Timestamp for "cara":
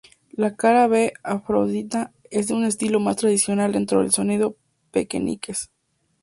0.55-0.87